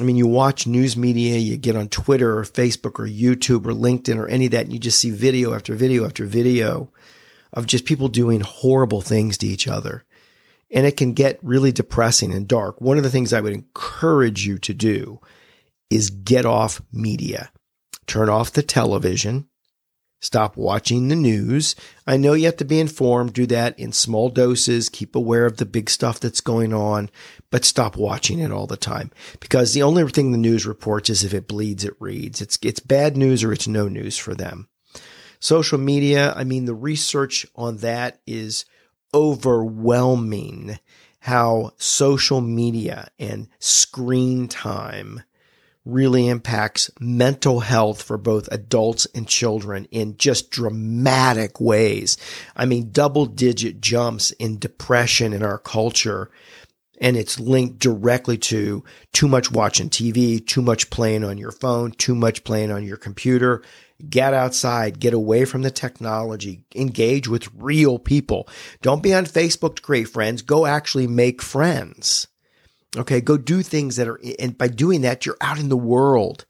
I 0.00 0.04
mean, 0.04 0.16
you 0.16 0.26
watch 0.26 0.66
news 0.66 0.96
media, 0.96 1.36
you 1.36 1.56
get 1.56 1.76
on 1.76 1.88
Twitter 1.88 2.38
or 2.38 2.44
Facebook 2.44 2.98
or 2.98 3.06
YouTube 3.06 3.66
or 3.66 3.72
LinkedIn 3.72 4.16
or 4.16 4.28
any 4.28 4.46
of 4.46 4.52
that, 4.52 4.64
and 4.64 4.72
you 4.72 4.78
just 4.78 4.98
see 4.98 5.10
video 5.10 5.54
after 5.54 5.74
video 5.74 6.04
after 6.04 6.24
video 6.24 6.90
of 7.52 7.66
just 7.66 7.84
people 7.84 8.08
doing 8.08 8.40
horrible 8.40 9.00
things 9.00 9.38
to 9.38 9.46
each 9.46 9.66
other. 9.66 10.04
And 10.70 10.86
it 10.86 10.96
can 10.96 11.14
get 11.14 11.38
really 11.42 11.72
depressing 11.72 12.32
and 12.32 12.46
dark. 12.46 12.80
One 12.80 12.98
of 12.98 13.02
the 13.02 13.10
things 13.10 13.32
I 13.32 13.40
would 13.40 13.54
encourage 13.54 14.46
you 14.46 14.58
to 14.58 14.74
do 14.74 15.20
is 15.90 16.10
get 16.10 16.44
off 16.44 16.82
media 16.92 17.50
turn 18.08 18.28
off 18.28 18.52
the 18.52 18.62
television, 18.62 19.47
stop 20.20 20.56
watching 20.56 21.08
the 21.08 21.16
news. 21.16 21.74
I 22.06 22.16
know 22.16 22.32
you 22.32 22.46
have 22.46 22.56
to 22.58 22.64
be 22.64 22.80
informed, 22.80 23.32
do 23.32 23.46
that 23.46 23.78
in 23.78 23.92
small 23.92 24.28
doses, 24.28 24.88
keep 24.88 25.14
aware 25.14 25.46
of 25.46 25.58
the 25.58 25.66
big 25.66 25.88
stuff 25.88 26.20
that's 26.20 26.40
going 26.40 26.72
on, 26.72 27.10
but 27.50 27.64
stop 27.64 27.96
watching 27.96 28.38
it 28.38 28.50
all 28.52 28.66
the 28.66 28.76
time 28.76 29.10
because 29.40 29.74
the 29.74 29.82
only 29.82 30.08
thing 30.08 30.32
the 30.32 30.38
news 30.38 30.66
reports 30.66 31.10
is 31.10 31.24
if 31.24 31.34
it 31.34 31.48
bleeds, 31.48 31.84
it 31.84 31.94
reads. 32.00 32.40
It's, 32.40 32.58
it's 32.62 32.80
bad 32.80 33.16
news 33.16 33.44
or 33.44 33.52
it's 33.52 33.68
no 33.68 33.88
news 33.88 34.16
for 34.16 34.34
them. 34.34 34.68
Social 35.40 35.78
media, 35.78 36.32
I 36.34 36.44
mean, 36.44 36.64
the 36.64 36.74
research 36.74 37.46
on 37.54 37.78
that 37.78 38.20
is 38.26 38.64
overwhelming 39.14 40.78
how 41.20 41.72
social 41.76 42.40
media 42.40 43.08
and 43.18 43.48
screen 43.58 44.48
time 44.48 45.22
really 45.88 46.28
impacts 46.28 46.90
mental 47.00 47.60
health 47.60 48.02
for 48.02 48.18
both 48.18 48.48
adults 48.52 49.06
and 49.14 49.26
children 49.26 49.86
in 49.90 50.16
just 50.18 50.50
dramatic 50.50 51.60
ways. 51.60 52.16
I 52.54 52.66
mean, 52.66 52.90
double 52.92 53.26
digit 53.26 53.80
jumps 53.80 54.30
in 54.32 54.58
depression 54.58 55.32
in 55.32 55.42
our 55.42 55.58
culture. 55.58 56.30
And 57.00 57.16
it's 57.16 57.38
linked 57.38 57.78
directly 57.78 58.38
to 58.38 58.82
too 59.12 59.28
much 59.28 59.52
watching 59.52 59.88
TV, 59.88 60.44
too 60.44 60.60
much 60.60 60.90
playing 60.90 61.22
on 61.22 61.38
your 61.38 61.52
phone, 61.52 61.92
too 61.92 62.16
much 62.16 62.42
playing 62.42 62.72
on 62.72 62.84
your 62.84 62.96
computer. 62.96 63.62
Get 64.08 64.34
outside, 64.34 64.98
get 64.98 65.14
away 65.14 65.44
from 65.44 65.62
the 65.62 65.70
technology, 65.70 66.64
engage 66.74 67.28
with 67.28 67.48
real 67.54 67.98
people. 67.98 68.48
Don't 68.82 69.02
be 69.02 69.14
on 69.14 69.26
Facebook 69.26 69.76
to 69.76 69.82
create 69.82 70.08
friends. 70.08 70.42
Go 70.42 70.66
actually 70.66 71.06
make 71.06 71.40
friends. 71.40 72.26
Okay. 72.96 73.20
Go 73.20 73.36
do 73.36 73.62
things 73.62 73.96
that 73.96 74.08
are, 74.08 74.20
and 74.38 74.56
by 74.56 74.68
doing 74.68 75.02
that, 75.02 75.26
you're 75.26 75.36
out 75.40 75.58
in 75.58 75.68
the 75.68 75.76
world, 75.76 76.46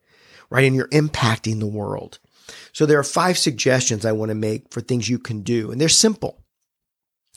right? 0.51 0.65
And 0.65 0.77
you're 0.77 0.89
impacting 0.89 1.61
the 1.61 1.67
world. 1.67 2.19
So 2.73 2.87
there 2.87 2.99
are 2.99 3.05
five 3.05 3.37
suggestions 3.37 4.05
I 4.05 4.13
want 4.13 4.31
to 4.31 4.35
make 4.35 4.73
for 4.73 4.81
things 4.81 5.09
you 5.09 5.19
can 5.19 5.43
do. 5.43 5.71
And 5.71 5.81
they're 5.81 5.89
simple. 5.89 6.43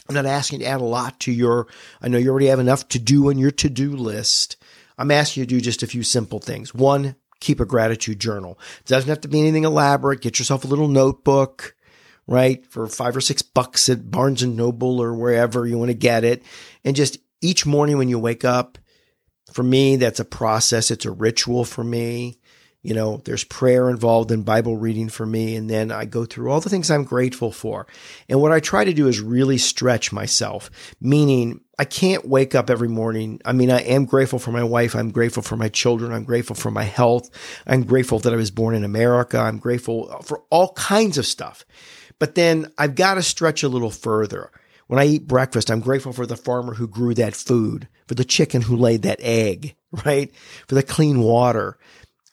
I'm 0.08 0.16
not 0.16 0.26
asking 0.26 0.60
you 0.60 0.66
to 0.66 0.72
add 0.72 0.82
a 0.82 0.86
lot 0.86 1.20
to 1.22 1.32
your, 1.32 1.68
I 2.02 2.08
know 2.08 2.18
you 2.18 2.30
already 2.30 2.48
have 2.48 2.60
enough 2.60 2.88
to 2.90 3.00
do 3.00 3.30
on 3.30 3.38
your 3.38 3.52
to 3.52 3.70
do 3.70 3.96
list. 3.96 4.58
I'm 4.98 5.12
asking 5.12 5.42
you 5.42 5.46
to 5.48 5.56
do 5.56 5.62
just 5.62 5.84
a 5.84 5.88
few 5.88 6.04
simple 6.04 6.40
things. 6.40 6.74
One, 6.74 7.16
keep 7.40 7.60
a 7.60 7.66
gratitude 7.66 8.20
journal. 8.20 8.60
It 8.80 8.88
doesn't 8.88 9.10
have 9.10 9.22
to 9.22 9.28
be 9.28 9.40
anything 9.40 9.64
elaborate. 9.64 10.22
Get 10.22 10.40
yourself 10.40 10.64
a 10.64 10.68
little 10.68 10.88
notebook, 10.88 11.76
right? 12.28 12.66
For 12.66 12.88
five 12.88 13.16
or 13.16 13.22
six 13.22 13.42
bucks 13.42 13.90
at 13.90 14.12
Barnes 14.12 14.44
and 14.44 14.56
Noble 14.56 15.02
or 15.02 15.14
wherever 15.14 15.66
you 15.66 15.78
want 15.78 15.90
to 15.90 15.96
get 15.96 16.24
it. 16.24 16.44
And 16.84 16.96
just 16.96 17.18
each 17.42 17.66
morning 17.66 17.98
when 17.98 18.10
you 18.10 18.20
wake 18.20 18.46
up, 18.46 18.78
for 19.52 19.64
me, 19.64 19.96
that's 19.98 20.20
a 20.20 20.26
process. 20.26 20.92
It's 20.92 21.06
a 21.06 21.12
ritual 21.12 21.66
for 21.66 21.84
me. 21.84 22.38
You 22.84 22.96
know, 22.96 23.22
there's 23.26 23.44
prayer 23.44 23.92
involved 23.92 24.32
in 24.32 24.42
Bible 24.42 24.76
reading 24.76 25.08
for 25.08 25.26
me. 25.26 25.56
And 25.56 25.70
then 25.70 25.92
I 25.92 26.06
go 26.06 26.26
through 26.26 26.50
all 26.50 26.62
the 26.62 26.70
things 26.70 26.90
I'm 26.90 27.04
grateful 27.04 27.52
for. 27.52 27.86
And 28.28 28.42
what 28.42 28.52
I 28.52 28.60
try 28.60 28.84
to 28.84 28.94
do 28.94 29.08
is 29.08 29.22
really 29.22 29.60
stretch 29.60 30.12
myself, 30.12 30.72
meaning 31.00 31.62
I 31.78 31.86
can't 31.86 32.28
wake 32.28 32.56
up 32.56 32.72
every 32.72 32.88
morning. 32.88 33.40
I 33.46 33.52
mean, 33.54 33.70
I 33.70 33.82
am 33.82 34.06
grateful 34.06 34.40
for 34.40 34.52
my 34.52 34.64
wife. 34.64 34.96
I'm 34.96 35.12
grateful 35.12 35.44
for 35.44 35.58
my 35.58 35.70
children. 35.70 36.12
I'm 36.12 36.24
grateful 36.24 36.56
for 36.56 36.72
my 36.72 36.84
health. 36.84 37.30
I'm 37.68 37.84
grateful 37.84 38.18
that 38.20 38.34
I 38.34 38.38
was 38.38 38.52
born 38.52 38.74
in 38.74 38.84
America. 38.84 39.38
I'm 39.38 39.60
grateful 39.60 40.08
for 40.24 40.44
all 40.50 40.74
kinds 40.74 41.20
of 41.20 41.26
stuff. 41.28 41.66
But 42.18 42.36
then 42.36 42.72
I've 42.78 42.96
got 42.96 43.16
to 43.16 43.24
stretch 43.24 43.64
a 43.64 43.70
little 43.70 43.92
further. 43.92 44.52
When 44.92 45.00
I 45.00 45.06
eat 45.06 45.26
breakfast, 45.26 45.72
I'm 45.72 45.80
grateful 45.80 46.12
for 46.12 46.26
the 46.26 46.36
farmer 46.36 46.74
who 46.74 46.86
grew 46.86 47.14
that 47.14 47.34
food, 47.34 47.88
for 48.10 48.16
the 48.16 48.26
chicken 48.26 48.64
who 48.64 48.76
laid 48.76 49.04
that 49.04 49.22
egg, 49.22 49.78
right? 50.06 50.30
For 50.68 50.76
the 50.76 50.84
clean 50.84 51.22
water. 51.22 51.78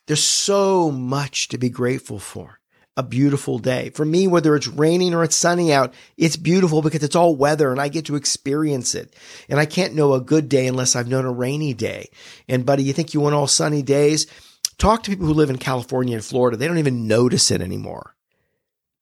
There's 0.09 0.25
so 0.25 0.91
much 0.91 1.47
to 1.51 1.57
be 1.57 1.69
grateful 1.69 2.19
for. 2.19 2.59
A 2.97 3.05
beautiful 3.05 3.61
day. 3.61 3.91
For 3.91 4.05
me, 4.05 4.27
whether 4.27 4.57
it's 4.57 4.67
raining 4.67 5.15
or 5.15 5.23
it's 5.23 5.37
sunny 5.37 5.73
out, 5.73 5.95
it's 6.17 6.37
beautiful 6.37 6.83
because 6.83 7.05
it's 7.05 7.15
all 7.15 7.37
weather 7.37 7.71
and 7.71 7.81
I 7.81 7.87
get 7.87 8.07
to 8.07 8.17
experience 8.17 8.97
it. 8.97 9.15
And 9.49 9.61
I 9.61 9.65
can't 9.65 9.95
know 9.95 10.15
a 10.15 10.21
good 10.21 10.49
day 10.49 10.67
unless 10.67 10.97
I've 10.97 11.07
known 11.07 11.27
a 11.27 11.33
rainy 11.33 11.75
day. 11.75 12.09
And 12.49 12.67
buddy, 12.67 12.83
you 12.83 12.93
think 12.93 13.15
you 13.15 13.21
want 13.21 13.37
all 13.37 13.47
sunny 13.47 13.83
days? 13.83 14.27
Talk 14.79 15.05
to 15.05 15.11
people 15.11 15.27
who 15.27 15.33
live 15.33 15.51
in 15.51 15.59
California 15.59 16.17
and 16.17 16.25
Florida. 16.25 16.57
They 16.57 16.67
don't 16.67 16.79
even 16.79 17.07
notice 17.07 17.53
it 17.53 17.61
anymore. 17.61 18.17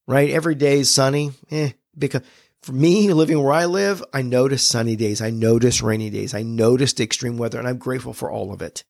Right? 0.07 0.29
Every 0.29 0.57
day 0.57 0.81
is 0.81 0.91
sunny. 0.91 1.31
Eh, 1.51 1.71
because 1.99 2.21
for 2.67 2.73
me, 2.73 3.13
living 3.13 3.41
where 3.41 3.53
I 3.53 3.67
live, 3.67 4.03
I 4.13 4.23
notice 4.23 4.67
sunny 4.67 4.97
days. 4.97 5.23
I 5.23 5.31
notice 5.31 5.81
rainy 5.81 6.11
days. 6.11 6.35
I 6.35 6.43
notice 6.43 6.99
extreme 6.99 7.39
weather, 7.39 7.61
and 7.61 7.69
I'm 7.69 7.79
grateful 7.79 8.13
for 8.13 8.29
all 8.29 8.53
of 8.53 8.61
it. 8.61 8.83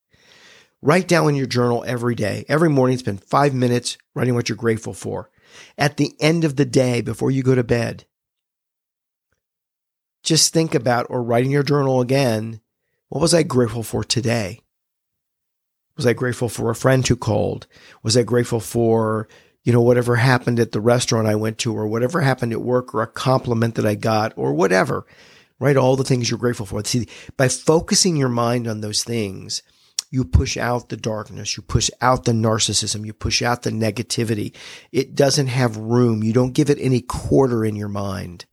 Write 0.80 1.06
down 1.06 1.28
in 1.28 1.34
your 1.34 1.46
journal 1.46 1.84
every 1.86 2.14
day. 2.14 2.46
Every 2.48 2.70
morning, 2.70 2.96
spend 2.96 3.22
five 3.22 3.52
minutes 3.52 3.98
writing 4.14 4.34
what 4.34 4.48
you're 4.48 4.56
grateful 4.56 4.94
for. 4.94 5.28
At 5.76 5.98
the 5.98 6.16
end 6.20 6.42
of 6.42 6.56
the 6.56 6.64
day, 6.64 7.02
before 7.02 7.30
you 7.30 7.42
go 7.42 7.54
to 7.54 7.62
bed, 7.62 8.06
just 10.22 10.54
think 10.54 10.74
about 10.74 11.06
or 11.10 11.22
write 11.22 11.44
in 11.44 11.50
your 11.50 11.62
journal 11.62 12.00
again 12.00 12.62
what 13.08 13.20
was 13.20 13.34
I 13.34 13.42
grateful 13.42 13.82
for 13.82 14.02
today? 14.02 14.62
Was 15.96 16.06
I 16.06 16.14
grateful 16.14 16.48
for 16.48 16.70
a 16.70 16.74
friend 16.74 17.06
who 17.06 17.14
called? 17.14 17.66
Was 18.02 18.16
I 18.16 18.22
grateful 18.22 18.58
for 18.58 19.28
you 19.66 19.72
know, 19.72 19.80
whatever 19.80 20.14
happened 20.14 20.60
at 20.60 20.70
the 20.70 20.80
restaurant 20.80 21.26
I 21.26 21.34
went 21.34 21.58
to 21.58 21.76
or 21.76 21.88
whatever 21.88 22.20
happened 22.20 22.52
at 22.52 22.62
work 22.62 22.94
or 22.94 23.02
a 23.02 23.08
compliment 23.08 23.74
that 23.74 23.84
I 23.84 23.96
got 23.96 24.32
or 24.36 24.54
whatever, 24.54 25.04
right? 25.58 25.76
All 25.76 25.96
the 25.96 26.04
things 26.04 26.30
you're 26.30 26.38
grateful 26.38 26.66
for. 26.66 26.84
See, 26.84 27.08
by 27.36 27.48
focusing 27.48 28.14
your 28.14 28.28
mind 28.28 28.68
on 28.68 28.80
those 28.80 29.02
things, 29.02 29.64
you 30.08 30.24
push 30.24 30.56
out 30.56 30.88
the 30.88 30.96
darkness, 30.96 31.56
you 31.56 31.64
push 31.64 31.90
out 32.00 32.26
the 32.26 32.32
narcissism, 32.32 33.04
you 33.04 33.12
push 33.12 33.42
out 33.42 33.64
the 33.64 33.70
negativity. 33.70 34.54
It 34.92 35.16
doesn't 35.16 35.48
have 35.48 35.76
room. 35.76 36.22
You 36.22 36.32
don't 36.32 36.54
give 36.54 36.70
it 36.70 36.78
any 36.80 37.00
quarter 37.00 37.64
in 37.64 37.74
your 37.74 37.88
mind 37.88 38.44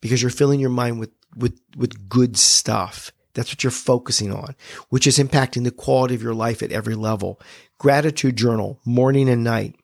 because 0.00 0.20
you're 0.20 0.32
filling 0.32 0.58
your 0.58 0.70
mind 0.70 0.98
with, 0.98 1.12
with, 1.36 1.60
with 1.76 2.08
good 2.08 2.36
stuff. 2.36 3.12
That's 3.34 3.52
what 3.52 3.62
you're 3.62 3.70
focusing 3.70 4.34
on, 4.34 4.56
which 4.88 5.06
is 5.06 5.18
impacting 5.20 5.62
the 5.62 5.70
quality 5.70 6.16
of 6.16 6.22
your 6.22 6.34
life 6.34 6.64
at 6.64 6.72
every 6.72 6.96
level. 6.96 7.40
Gratitude 7.78 8.34
journal, 8.34 8.80
morning 8.84 9.28
and 9.28 9.44
night. 9.44 9.76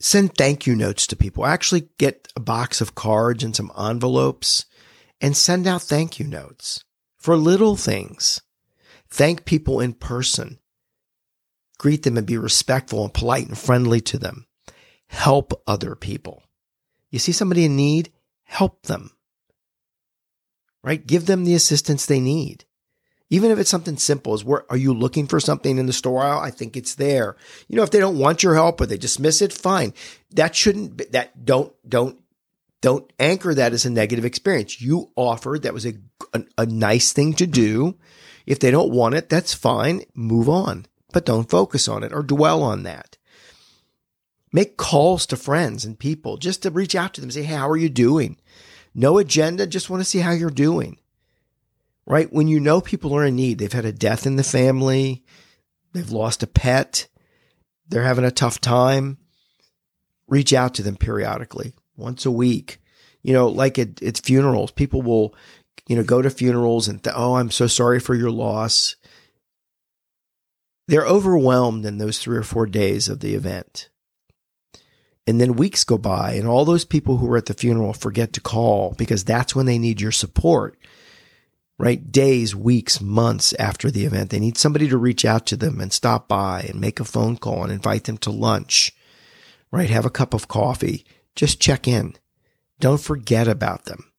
Send 0.00 0.36
thank 0.36 0.66
you 0.66 0.74
notes 0.74 1.06
to 1.08 1.16
people. 1.16 1.44
Actually 1.44 1.88
get 1.98 2.28
a 2.36 2.40
box 2.40 2.80
of 2.80 2.94
cards 2.94 3.42
and 3.42 3.54
some 3.54 3.72
envelopes 3.78 4.66
and 5.20 5.36
send 5.36 5.66
out 5.66 5.82
thank 5.82 6.18
you 6.18 6.26
notes 6.26 6.84
for 7.16 7.36
little 7.36 7.76
things. 7.76 8.40
Thank 9.10 9.44
people 9.44 9.80
in 9.80 9.94
person. 9.94 10.58
Greet 11.78 12.02
them 12.02 12.16
and 12.16 12.26
be 12.26 12.36
respectful 12.36 13.04
and 13.04 13.14
polite 13.14 13.48
and 13.48 13.58
friendly 13.58 14.00
to 14.02 14.18
them. 14.18 14.46
Help 15.08 15.62
other 15.66 15.94
people. 15.94 16.42
You 17.10 17.18
see 17.18 17.32
somebody 17.32 17.64
in 17.64 17.76
need? 17.76 18.12
Help 18.44 18.82
them. 18.82 19.12
Right? 20.82 21.04
Give 21.06 21.26
them 21.26 21.44
the 21.44 21.54
assistance 21.54 22.06
they 22.06 22.20
need. 22.20 22.64
Even 23.30 23.50
if 23.50 23.58
it's 23.58 23.70
something 23.70 23.98
simple 23.98 24.32
as 24.32 24.44
where 24.44 24.64
are 24.70 24.76
you 24.76 24.94
looking 24.94 25.26
for 25.26 25.38
something 25.38 25.76
in 25.76 25.86
the 25.86 25.92
store 25.92 26.22
aisle? 26.22 26.40
I 26.40 26.50
think 26.50 26.76
it's 26.76 26.94
there. 26.94 27.36
You 27.68 27.76
know, 27.76 27.82
if 27.82 27.90
they 27.90 27.98
don't 27.98 28.18
want 28.18 28.42
your 28.42 28.54
help 28.54 28.80
or 28.80 28.86
they 28.86 28.96
dismiss 28.96 29.42
it, 29.42 29.52
fine. 29.52 29.92
That 30.30 30.56
shouldn't 30.56 31.12
that 31.12 31.44
don't 31.44 31.72
don't 31.86 32.18
don't 32.80 33.12
anchor 33.18 33.54
that 33.54 33.72
as 33.72 33.84
a 33.84 33.90
negative 33.90 34.24
experience. 34.24 34.80
You 34.80 35.10
offered 35.16 35.62
that 35.62 35.74
was 35.74 35.84
a, 35.84 35.94
a, 36.32 36.42
a 36.58 36.66
nice 36.66 37.12
thing 37.12 37.34
to 37.34 37.46
do. 37.46 37.96
If 38.46 38.60
they 38.60 38.70
don't 38.70 38.92
want 38.92 39.14
it, 39.14 39.28
that's 39.28 39.52
fine. 39.52 40.02
Move 40.14 40.48
on, 40.48 40.86
but 41.12 41.26
don't 41.26 41.50
focus 41.50 41.86
on 41.86 42.02
it 42.02 42.14
or 42.14 42.22
dwell 42.22 42.62
on 42.62 42.84
that. 42.84 43.18
Make 44.52 44.78
calls 44.78 45.26
to 45.26 45.36
friends 45.36 45.84
and 45.84 45.98
people 45.98 46.38
just 46.38 46.62
to 46.62 46.70
reach 46.70 46.94
out 46.94 47.12
to 47.14 47.20
them, 47.20 47.30
say, 47.30 47.42
Hey, 47.42 47.56
how 47.56 47.68
are 47.68 47.76
you 47.76 47.90
doing? 47.90 48.38
No 48.94 49.18
agenda, 49.18 49.66
just 49.66 49.90
want 49.90 50.00
to 50.00 50.08
see 50.08 50.20
how 50.20 50.30
you're 50.30 50.48
doing. 50.48 50.98
Right? 52.10 52.32
When 52.32 52.48
you 52.48 52.58
know 52.58 52.80
people 52.80 53.14
are 53.14 53.24
in 53.26 53.36
need, 53.36 53.58
they've 53.58 53.70
had 53.70 53.84
a 53.84 53.92
death 53.92 54.26
in 54.26 54.36
the 54.36 54.42
family, 54.42 55.22
they've 55.92 56.10
lost 56.10 56.42
a 56.42 56.46
pet, 56.46 57.06
they're 57.86 58.02
having 58.02 58.24
a 58.24 58.30
tough 58.30 58.62
time, 58.62 59.18
reach 60.26 60.54
out 60.54 60.74
to 60.74 60.82
them 60.82 60.96
periodically, 60.96 61.74
once 61.96 62.24
a 62.24 62.30
week. 62.30 62.80
You 63.22 63.34
know, 63.34 63.48
like 63.48 63.78
at, 63.78 64.02
at 64.02 64.24
funerals, 64.24 64.70
people 64.70 65.02
will, 65.02 65.34
you 65.86 65.96
know, 65.96 66.02
go 66.02 66.22
to 66.22 66.30
funerals 66.30 66.88
and, 66.88 67.04
th- 67.04 67.14
oh, 67.16 67.34
I'm 67.34 67.50
so 67.50 67.66
sorry 67.66 68.00
for 68.00 68.14
your 68.14 68.30
loss. 68.30 68.96
They're 70.86 71.06
overwhelmed 71.06 71.84
in 71.84 71.98
those 71.98 72.18
three 72.18 72.38
or 72.38 72.42
four 72.42 72.64
days 72.64 73.10
of 73.10 73.20
the 73.20 73.34
event. 73.34 73.90
And 75.26 75.38
then 75.38 75.56
weeks 75.56 75.84
go 75.84 75.98
by, 75.98 76.32
and 76.32 76.48
all 76.48 76.64
those 76.64 76.86
people 76.86 77.18
who 77.18 77.26
were 77.26 77.36
at 77.36 77.46
the 77.46 77.52
funeral 77.52 77.92
forget 77.92 78.32
to 78.32 78.40
call 78.40 78.94
because 78.96 79.24
that's 79.24 79.54
when 79.54 79.66
they 79.66 79.78
need 79.78 80.00
your 80.00 80.12
support, 80.12 80.78
right? 81.78 82.10
Days, 82.10 82.54
weeks, 82.54 83.00
months 83.00 83.52
after 83.54 83.90
the 83.90 84.04
event. 84.04 84.30
They 84.30 84.40
need 84.40 84.58
somebody 84.58 84.88
to 84.88 84.98
reach 84.98 85.24
out 85.24 85.46
to 85.46 85.56
them 85.56 85.80
and 85.80 85.92
stop 85.92 86.28
by 86.28 86.62
and 86.68 86.80
make 86.80 87.00
a 87.00 87.04
phone 87.04 87.36
call 87.36 87.62
and 87.62 87.72
invite 87.72 88.04
them 88.04 88.18
to 88.18 88.30
lunch, 88.30 88.92
right? 89.70 89.88
Have 89.90 90.04
a 90.04 90.10
cup 90.10 90.34
of 90.34 90.48
coffee. 90.48 91.04
Just 91.36 91.60
check 91.60 91.86
in. 91.86 92.14
Don't 92.80 93.00
forget 93.00 93.48
about 93.48 93.84
them. 93.84 94.12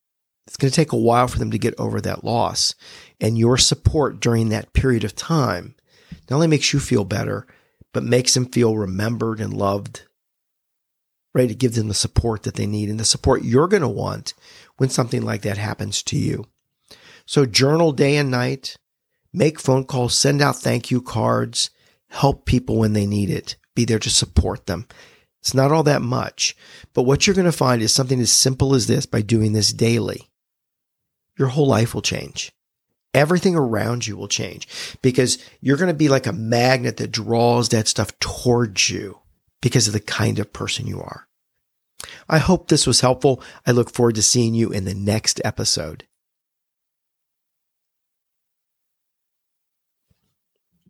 It's 0.46 0.56
going 0.56 0.70
to 0.70 0.76
take 0.76 0.92
a 0.92 0.96
while 0.96 1.28
for 1.28 1.38
them 1.38 1.50
to 1.52 1.58
get 1.58 1.78
over 1.78 2.00
that 2.00 2.24
loss. 2.24 2.74
And 3.20 3.38
your 3.38 3.56
support 3.56 4.20
during 4.20 4.48
that 4.48 4.72
period 4.72 5.04
of 5.04 5.14
time 5.14 5.76
not 6.28 6.36
only 6.36 6.48
makes 6.48 6.72
you 6.72 6.80
feel 6.80 7.04
better, 7.04 7.46
but 7.92 8.02
makes 8.02 8.34
them 8.34 8.46
feel 8.46 8.76
remembered 8.76 9.40
and 9.40 9.52
loved 9.52 10.02
right? 11.34 11.48
To 11.48 11.54
give 11.54 11.74
them 11.74 11.88
the 11.88 11.94
support 11.94 12.42
that 12.42 12.54
they 12.54 12.66
need 12.66 12.88
and 12.88 12.98
the 12.98 13.04
support 13.04 13.44
you're 13.44 13.68
going 13.68 13.82
to 13.82 13.88
want 13.88 14.34
when 14.76 14.88
something 14.88 15.22
like 15.22 15.42
that 15.42 15.58
happens 15.58 16.02
to 16.04 16.16
you. 16.16 16.46
So 17.30 17.46
journal 17.46 17.92
day 17.92 18.16
and 18.16 18.28
night, 18.28 18.74
make 19.32 19.60
phone 19.60 19.84
calls, 19.84 20.18
send 20.18 20.42
out 20.42 20.56
thank 20.56 20.90
you 20.90 21.00
cards, 21.00 21.70
help 22.08 22.44
people 22.44 22.76
when 22.76 22.92
they 22.92 23.06
need 23.06 23.30
it, 23.30 23.54
be 23.76 23.84
there 23.84 24.00
to 24.00 24.10
support 24.10 24.66
them. 24.66 24.88
It's 25.40 25.54
not 25.54 25.70
all 25.70 25.84
that 25.84 26.02
much, 26.02 26.56
but 26.92 27.04
what 27.04 27.28
you're 27.28 27.36
going 27.36 27.44
to 27.44 27.52
find 27.52 27.82
is 27.82 27.94
something 27.94 28.18
as 28.18 28.32
simple 28.32 28.74
as 28.74 28.88
this 28.88 29.06
by 29.06 29.22
doing 29.22 29.52
this 29.52 29.72
daily. 29.72 30.28
Your 31.38 31.46
whole 31.46 31.68
life 31.68 31.94
will 31.94 32.02
change. 32.02 32.50
Everything 33.14 33.54
around 33.54 34.08
you 34.08 34.16
will 34.16 34.26
change 34.26 34.66
because 35.00 35.38
you're 35.60 35.76
going 35.76 35.86
to 35.86 35.94
be 35.94 36.08
like 36.08 36.26
a 36.26 36.32
magnet 36.32 36.96
that 36.96 37.12
draws 37.12 37.68
that 37.68 37.86
stuff 37.86 38.10
towards 38.18 38.90
you 38.90 39.20
because 39.62 39.86
of 39.86 39.92
the 39.92 40.00
kind 40.00 40.40
of 40.40 40.52
person 40.52 40.88
you 40.88 41.00
are. 41.00 41.28
I 42.28 42.38
hope 42.38 42.66
this 42.66 42.88
was 42.88 43.02
helpful. 43.02 43.40
I 43.64 43.70
look 43.70 43.92
forward 43.92 44.16
to 44.16 44.22
seeing 44.22 44.52
you 44.56 44.72
in 44.72 44.84
the 44.84 44.94
next 44.94 45.40
episode. 45.44 46.08